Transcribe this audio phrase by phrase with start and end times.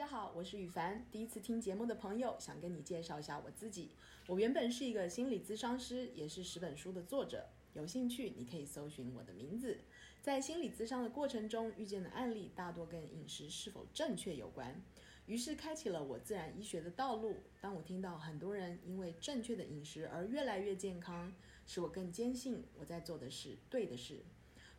[0.00, 1.04] 大家好，我是雨凡。
[1.12, 3.90] 第一次听节目的朋友，想跟你介绍一下我自己。
[4.28, 7.50] 我原本是一个心理咨商师，也是十本书的作者。
[7.74, 9.76] 有兴趣，你可以搜寻我的名字。
[10.22, 14.82] 在心理咨商的过程中，遇见的案例大多跟饮食是否正确有关，
[15.26, 17.36] 于是开启了我自然医学的道路。
[17.60, 21.30] 当我听到很多人因为正确的饮食而越来越健康，
[21.66, 24.22] 使我更坚信我在做的是对的事。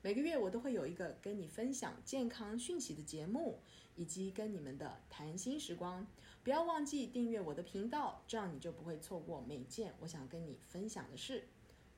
[0.03, 3.59] 每个月我都会有一个跟你分享健康讯息的节目，
[3.95, 6.05] 以及跟你们的谈心时光。
[6.44, 11.48] 不要忘记订阅我的频道，这样你就不会错过每件我想跟你分享的事。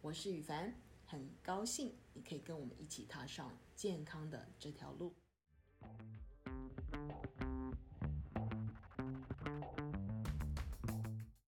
[0.01, 0.73] 我是宇凡，
[1.05, 5.13] 很高兴你可以跟我们一起踏上健康的这条路。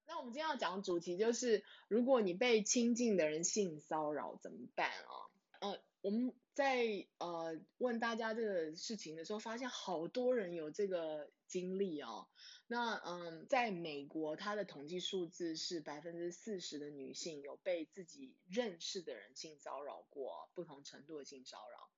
[0.08, 5.25] 那我们今天要讲的主题就是，如果你被亲近的人性骚扰怎么办啊？
[6.06, 6.32] 我们。
[6.56, 12.30] 在呃问大家这个事情的时候，发现好多人有这个经历哦。
[12.68, 21.90] 那嗯，在美国，它的统计数字是百分之四十的女性有被自己认识的人性骚扰过，不同程度的性骚扰。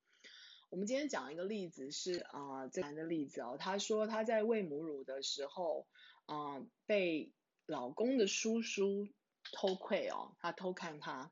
[0.71, 5.85] 我们今天讲一个例子是啊、呃，这男的例子哦，他说他在喂母乳的时候
[6.25, 7.31] 啊、被
[7.67, 9.07] 老公的叔叔
[9.51, 11.31] 偷窥哦，他偷看他。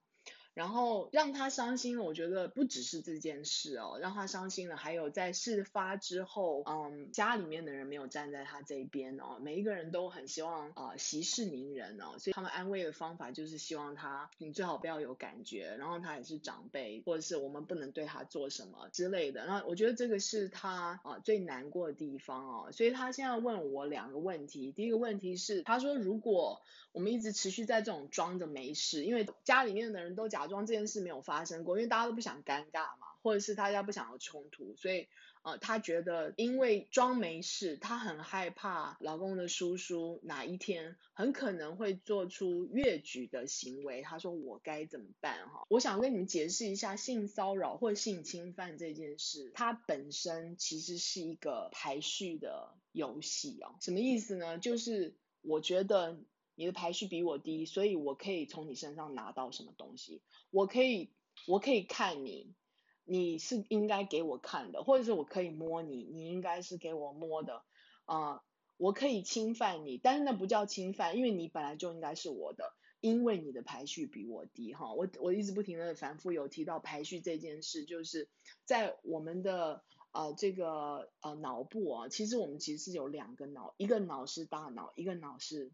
[0.56, 19.46] 然后让他伤心了，我觉得不只是这件事哦，让他伤心了，还有在事发之后，嗯，家里面的人没有站在他这边哦，每一个人都很希望啊、息事宁人哦，所以他们安慰的方法就是希望他，你最好不要有感觉，然后他也是长辈，或者是我们不能对他做什么之类的。
[19.46, 26.62] 那我觉得这个是他啊、最难过的地方哦，所以他现在问我两个问题，第一个问题是，他说如果
[26.94, 30.45] 我们一直持续在这种装着没事，因为家里面的人都假。
[30.46, 35.08] 假装这件事没有发生过，因为大家都不想尴尬嘛，或者是大家不想要冲突，所以
[35.42, 44.04] 呃，他觉得因为装没事，他很害怕老公的叔叔哪一天很可能会做出越矩的行为。
[44.04, 45.50] 他说我该怎么办？
[45.50, 53.74] 哈，我想跟你们解释一下性骚扰或性侵犯这件事，它本身其实是一个排序的游戏哦。
[53.82, 54.60] 什么意思呢？
[54.60, 56.20] 就是我觉得。
[56.56, 60.22] 你的排序比我低，所以我可以从你身上拿到什么东西？
[60.52, 61.12] 我可以，
[61.48, 62.56] 我可以看你，
[63.04, 67.64] 你是应该给我看的，或者是我可以摸你，你应该是给我摸的。
[68.06, 68.42] 啊、
[68.78, 74.74] 我可以侵犯你，但是那不叫侵犯，因为你本来就应该是我的，因为你的排序比我低。
[74.74, 78.30] 哈，我我一直不停的反复有提到排序这件事，就是
[78.64, 85.74] 在我们的呃这个呃脑部啊，其实我们其实是有两个脑，一个脑是大脑，一个脑是。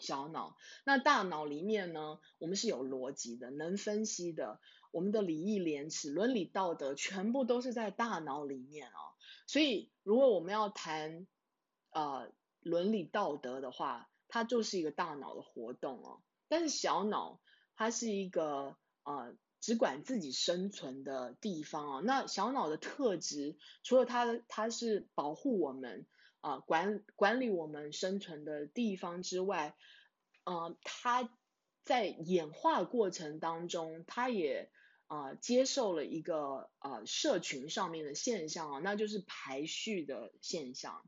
[0.00, 4.60] 小脑，那大脑里面呢，我们是有逻辑的，能分析的，
[4.92, 9.00] 我们的礼义廉耻、伦理道德，全部都是在大脑里面哦。
[9.46, 11.26] 所以，如果我们要谈
[11.90, 16.22] 呃伦理道德的话，它就是一个大脑的活动哦。
[16.48, 17.40] 但是小脑，
[17.74, 22.02] 它是一个呃只管自己生存的地方哦。
[22.04, 26.06] 那小脑的特质，除了它它是保护我们。
[26.40, 29.74] 啊、管管理我们生存的地方之外，
[30.44, 31.28] 呃，它
[31.82, 34.70] 在演化过程当中，它也
[35.08, 41.04] 啊、接受了一个呃社群上面的现象啊，那就是排序的现象。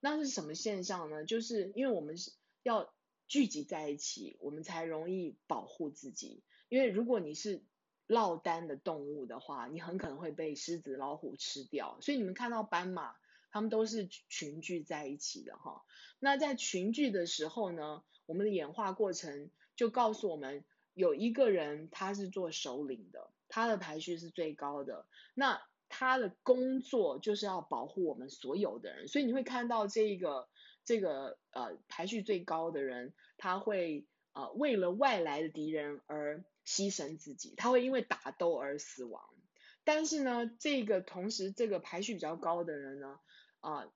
[0.00, 1.24] 那是什么现象呢？
[1.24, 2.30] 就是因为我们是
[2.62, 2.94] 要
[3.26, 6.44] 聚集在一起，我们才容易保护自己。
[6.68, 7.64] 因为如果你是
[8.06, 11.98] 落单的动物的话，你很可能会被狮子、老虎吃掉。
[12.00, 13.16] 所以你们看到斑马。
[13.50, 15.84] 他们都是群聚在一起的哈，
[16.18, 20.64] 那在群聚的时候呢，我们的演化过程就告诉我们，
[20.94, 30.48] 有一个人他是做首领的，他的排序是最高的，那他的工作就是要保护我们所有的人，所以你会看到这个
[30.84, 39.30] 这个呃排序最高的人，他会呃为了外来的敌人而牺牲自己，他会因为打斗而死亡。
[39.88, 43.18] 但是呢，这个同时，这个排序比较高的人呢，
[43.60, 43.90] 啊、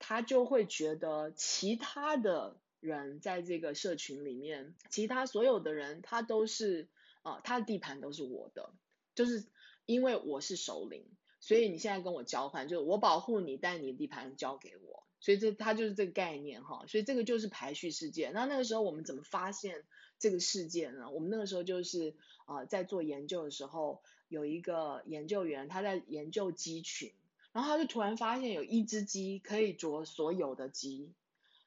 [0.00, 6.88] 他就会觉得其他的人在这个社群里面，其他所有的人，他都是
[7.22, 8.74] 啊、他的地盘都是我的，
[9.14, 9.46] 就是
[9.86, 11.06] 因为我是首领，
[11.38, 18.30] 所以你现在跟我交换，就是我保护你，但你的地盘交给我，所以这他就是这个概念哈，所以这个就是排序世界。
[18.30, 19.84] 那那个时候我们怎么发现
[20.18, 21.10] 这个事件呢？
[21.10, 22.14] 我们那个时候就是
[22.46, 24.02] 啊、呃，在做研究的时候。
[24.30, 27.14] 有一个研究员，他在研究鸡群，
[27.52, 31.14] 然后他就突然发现有一只鸡可以啄所有的鸡，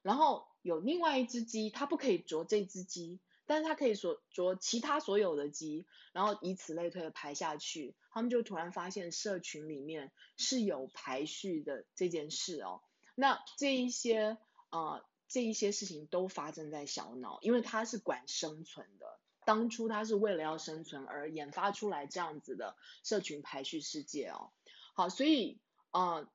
[0.03, 12.81] 然后有另外一只鸡，它不可以啄这只鸡，但是它可以所啄其他所有的鸡，然后以此类推的排下去，他们就突然发现社群里面是有排序的这件事哦。
[13.15, 14.37] 那这一些
[14.69, 19.17] 啊、呃，这一些事情都发生在小脑，因为它是管生存的。
[19.45, 24.51] 当初它是为了要生存而研发出来这样子的社群排序世界哦。
[24.93, 25.57] 好，所以
[25.91, 26.29] 啊、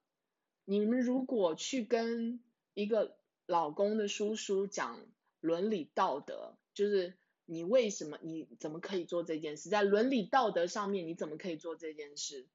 [0.65, 4.99] 你们如果去跟一个老公的叔叔讲
[5.41, 7.15] 伦理道德，就是
[7.45, 12.49] 你为什么你怎么可以做这件事，在伦理道德上面你怎么可以做这件事，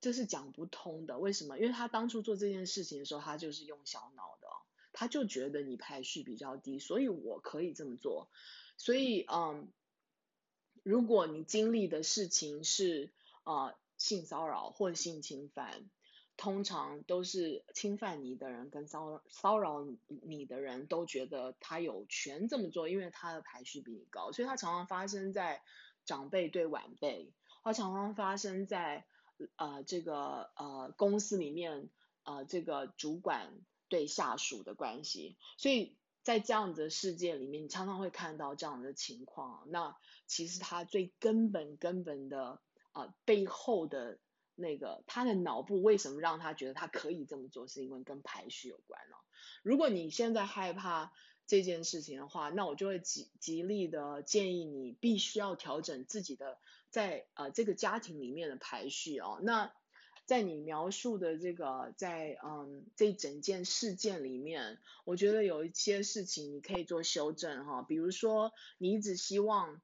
[0.00, 1.18] 这是讲不通的。
[1.18, 1.58] 为什么？
[1.58, 4.48] 因为他当初做这件事情的时候，他就是用小脑的，
[4.96, 8.28] 他就觉得你排序比较低，所以我可以这么做。
[8.76, 9.68] 所以嗯。
[10.82, 13.10] 如果你经历的事情是
[13.42, 15.90] 啊、呃、性骚扰或性侵犯，
[16.36, 19.84] 通常都是侵犯你的人跟骚骚扰
[20.22, 25.60] 你的人都觉得他有权这么做，因为他的排序比你高，所以他常常发生在
[26.04, 27.32] 长辈对晚辈，
[27.64, 29.04] 他常常发生在
[29.56, 31.90] 呃这个呃公司里面
[32.22, 33.52] 呃这个主管
[33.88, 35.96] 对下属的关系，所以。
[36.26, 39.62] 在这样子的世界里面，你常常会看到这样的情况。
[39.70, 39.96] 那
[40.26, 42.60] 其实他最根本、根本的
[42.90, 44.18] 啊、呃、背后的
[44.56, 49.22] 那个他的脑部为什么让他觉得他可以这么做，是因为跟排序有关哦。
[49.62, 51.12] 如果你现在害怕
[51.46, 56.58] 这件事情的话，那我就会极极力的建议你必须要调整自己的
[56.90, 59.38] 在呃这个家庭里面的排序哦。
[59.44, 59.72] 那
[60.26, 69.80] 在你描述的这个，在嗯这整件事件里面，我觉得有一些事情你可以做修正哈，比如说你一直希望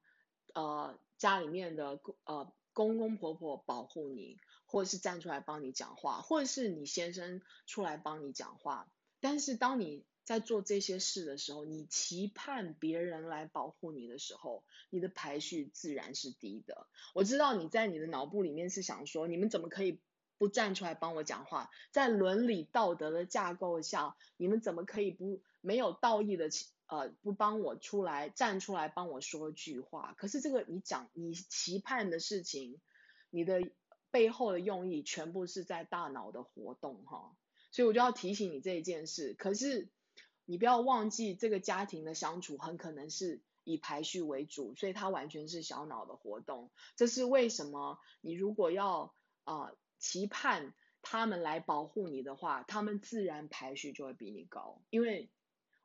[0.53, 8.91] 呃家里面的呃公公婆婆保护你，或者是站出来帮你讲话，或者是你先生出来帮你讲话，
[9.21, 16.85] 但是当你在做这些事的时候，你期盼别人来保护你的时候，你的排序自然是低的。
[17.13, 20.01] 我知道你在你的脑部里面是想说，你们怎么可以？
[20.43, 26.49] 不站出来帮我讲话，在伦理道德的架构下，你们怎么可以不没有道义的
[26.87, 30.13] 呃不帮我出来站出来帮我说句话？
[30.17, 32.81] 可是这个你讲你期盼的事情，
[33.29, 33.61] 你的
[34.11, 37.37] 背后的用意全部是在大脑的活动哈，
[37.71, 39.33] 所以我就要提醒你这一件事。
[39.35, 39.87] 可是
[40.43, 46.69] 你不要忘记，这个家庭的相处很可能是以排序为主，所以它完全是小脑的活动。
[46.97, 47.97] 这是为什么？
[48.19, 49.71] 你如果要啊。
[50.03, 55.29] 期盼他们来保护你的话，他们自然排序就会比你高，因为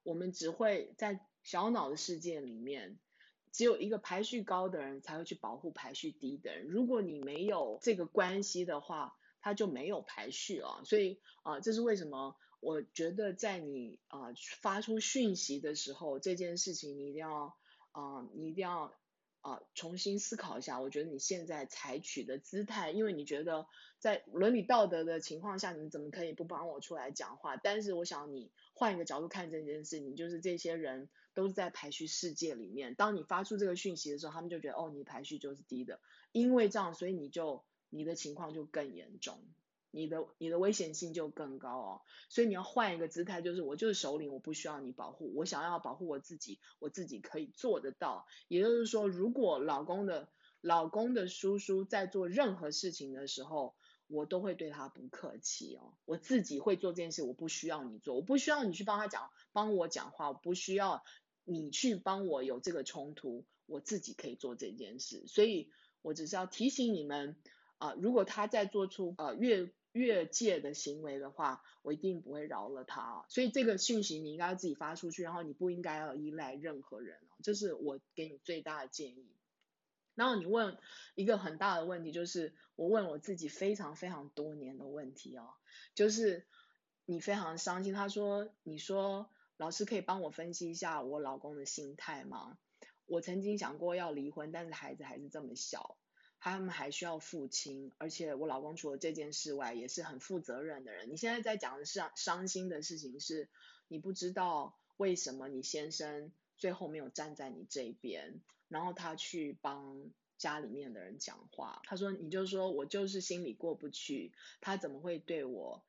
[0.02, 2.98] 我们只会在小脑的世界里面，
[3.52, 6.66] 只有一个排序高的人才会去保护排序低的人。
[6.66, 10.82] 如果你没有这个关系的话，他就没有排序了。
[10.84, 12.34] 所以啊、这是为什么？
[12.58, 17.56] 我觉得在你啊、发出讯息的时候，这件事情你一定要
[17.92, 18.92] 啊、你一定要。
[19.40, 23.66] 啊，重新思考一下，我觉得你现在采取的姿态，因为你觉得
[23.98, 27.56] 在伦理道德的情况下，你怎么可以不帮我出来讲话？
[27.56, 36.00] 但是我想你换一个角度看这件事，你就是这些人都是在排序世界里面，当你发出这个讯息的时候，他们就觉得哦，你排序就是低的，
[36.32, 39.40] 因为这样，所以你就你的情况就更严重。
[39.98, 48.28] 你的你的危险性就更高哦，所以你要换一个姿态，就是我就是首领，我不需要你保护，我想要保护我自己，我自己可以做得到。
[48.46, 50.28] 也就是说，如果老公的
[50.60, 53.74] 老公的叔叔在做任何事情的时候，
[54.06, 61.02] 我都会对他不客气哦，我自己会做这件事，我不需要你做，我不需要你去帮他讲，帮我讲话，我不需要
[61.44, 65.24] 你去帮我有这个冲突，我自己可以做这件事。
[65.26, 65.70] 所以
[66.02, 67.36] 我只是要提醒你们
[67.78, 73.24] 啊，如果他在做出呃越越界的行为的话，我一定不会饶了他。
[73.28, 77.18] 所以这个讯息你应该要自己发出去，然后你不应该要依赖任何人。
[77.42, 79.26] 这是我给你最大的建议。
[80.14, 80.76] 然后你问
[81.14, 85.54] 一个很大的问题，就是我问我自己非常非常多年的问题哦，
[85.94, 86.44] 就是
[87.04, 87.94] 你非常伤心。
[87.94, 92.58] 他说：“你说老师可以帮我分析一下我老公的心态吗？
[93.06, 95.96] 我曾经想过要离婚，但是孩子还是这么小。”
[96.40, 101.10] 他们还需要父亲，而且我老公除了这件事外，也是很负责任的人。
[101.10, 103.48] 你现在在讲的是伤心的事情是，
[103.88, 111.82] 你不知道为什么你先生最后没有站在你这边，然后他去帮家里面的人讲话。
[111.84, 115.82] 他说，你就说我就是心里过不去，他怎么会对我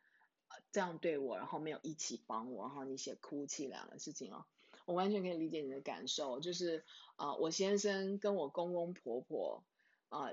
[0.72, 4.46] 这样对我，然后没有一起帮我，然后你写哭泣两个事情哦，
[4.86, 6.84] 我完全可以理解你的感受，就是
[7.18, 9.64] 啊、我先生跟我公公婆婆。
[10.10, 10.32] 啊、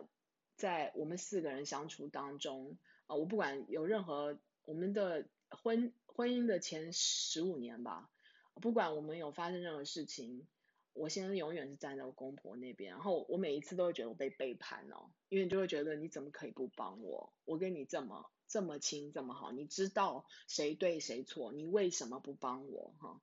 [0.57, 8.11] 在我们四个人相处当中，啊、我不管有任何我们的婚婚姻的前十五年吧，
[8.55, 10.47] 不管我们有发生任何事情，
[10.93, 17.33] 我先生永远是站在我公婆那边，然后我每一次都会觉得我被背叛哦，因为你就会觉得你怎么可以不帮我？
[17.45, 22.95] 我跟你这么这么亲这么好，你知道谁对谁错，你为什么不帮我？
[22.99, 23.21] 哈，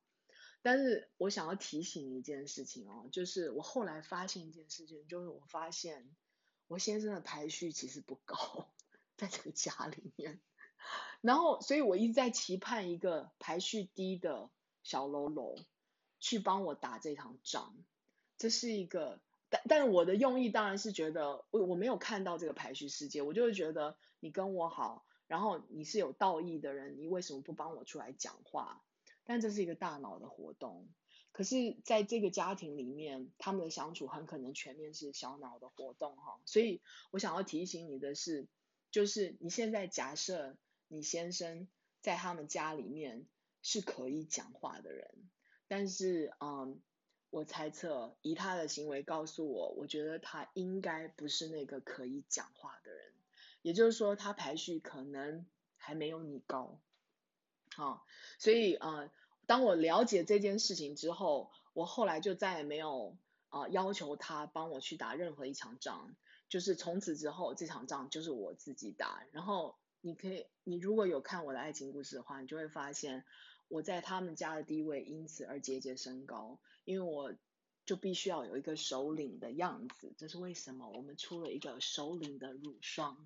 [0.62, 6.16] 但是我想要提醒一件事情哦，就是我后来发现一件事情，就是我发现
[6.68, 8.70] 我先生的排序其实不高，
[9.18, 10.40] 在这个家里面，
[11.22, 14.50] 然后所以我一直在期盼一个排序低的
[14.84, 15.58] 小喽啰。
[16.26, 17.74] 去帮我打这场仗，
[18.38, 28.82] 这是一个，但但我的用意当然是觉得我我没有看到这个排序世界，我就会觉得你跟我好，然后你是有道义的人，你为什么不帮我出来讲话？
[29.26, 30.88] 但这是一个大脑的活动，
[31.34, 38.48] 可是在这个家庭里面，他们的相处很可能全面是小脑的活动哈，所以我想要提醒你的是，
[38.92, 40.56] 就是你现在假设
[40.88, 41.68] 你先生
[42.00, 43.26] 在他们家里面
[43.62, 45.30] 是可以讲话的人。
[45.68, 46.80] 但是，嗯，
[47.32, 53.12] 我猜测，以他的行为告诉我，我觉得他应该不是那个可以讲话的人，
[53.64, 55.48] 也就是说，他排序可能
[55.78, 56.80] 还没有你高，
[57.76, 58.06] 好，
[58.38, 59.10] 所以，呃，
[59.46, 63.18] 当我了解这件事情之后，我后来就再也没有
[63.50, 66.16] 啊、要求他帮我去打任何一场仗，
[66.50, 69.26] 就是从此之后，这场仗就是我自己打。
[69.32, 73.24] 然后，你可以，你如果有看我的爱情故事的话，你就会发现。
[73.70, 77.34] 我在他们家的地位因此而节节升高，因为我
[77.88, 80.90] 就必须要有一个首领的样子，这是为什么？
[80.90, 83.18] 我们出了一个首领的乳霜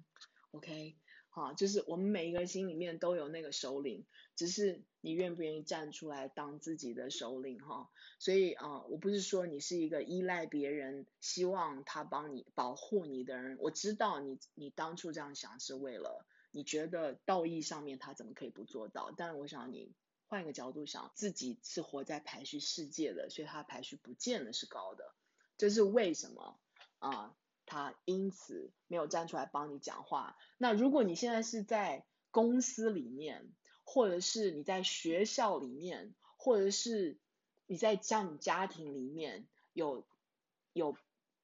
[0.51, 0.95] ，OK，
[1.39, 7.89] 啊，就是我们每一个人心里面都有那个首领，只是你愿不愿意站出来当自己的首领哈。
[8.17, 19.93] 所以啊，我不是说你是一个依赖别人，希望他帮你保护你的人，我知道你你当初这样想是为了你觉得道义上面他怎么可以不做到，但我想你。
[20.29, 25.13] 换一个角度想，自己是活在排序世界的，所以他排序不见得是高的，
[25.57, 26.59] 这是为什么
[26.99, 27.33] 啊？
[27.67, 30.35] 他因此没有站出来帮你讲话。
[30.57, 33.47] 那如果你现在是在公司里面，
[33.83, 37.17] 或者是你在学校里面，或者是
[37.67, 40.07] 你在像你家庭里面有
[40.73, 40.97] 有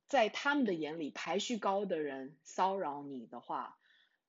[0.07, 3.77] 在他们的眼里排序高的人骚扰你的话，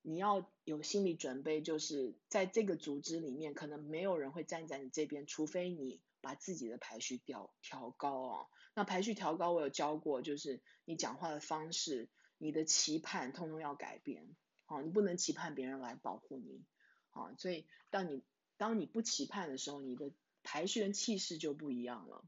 [0.01, 8.47] 你要有心理准备，就是在这个组织里面，可能没有人会站在你这边，除非你把自己的排序调调高啊。
[8.73, 14.35] 那排序调高，我有教过，就是你讲话的方式、你的期盼，通通要改变。
[14.65, 16.65] 好，你不能期盼别人来保护你。
[17.09, 18.23] 好，所以当你
[18.57, 22.25] 当你不期盼的时候，你的排序跟气势就不一样了。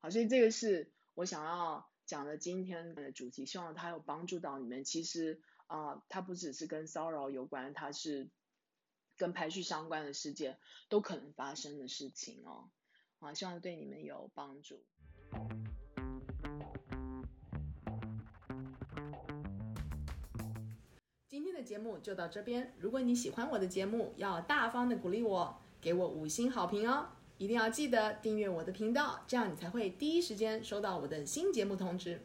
[0.00, 4.84] 好，所以这个是我想要讲的今天的主题，希望它有帮助到你们。
[4.84, 5.40] 其实。
[5.68, 8.30] 啊、它不只是跟骚扰有关，它是
[9.16, 12.70] 跟排序相关的事件都可能发生的事情哦。
[13.34, 14.82] 希望对你们有帮助。
[21.28, 27.08] 今天的节目就到这边，如果你喜欢我的节目，要大方的鼓励我，给我五星好评哦。
[27.38, 32.20] 一定要记得订阅我的频道，这样你才会第一时间收到我的新节目通知。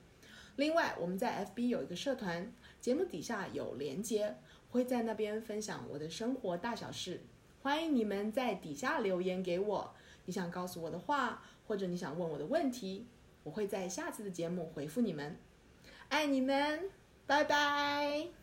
[0.55, 2.53] 另外，我们在 FB 有一个社团。
[2.79, 4.38] 节目底下有连接，
[4.72, 7.22] 会在那边分享我的生活大小事，
[7.62, 9.93] 欢迎你们在底下留言给我，
[10.25, 13.08] 你想告诉我的话，或者你想问我的问题，
[13.44, 15.38] 我会在下次的节目回复你们。
[16.10, 16.90] 爱你们，
[17.25, 18.40] 拜拜。